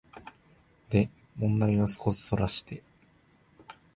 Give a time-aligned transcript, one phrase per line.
[0.89, 2.81] で問題を少しそらして、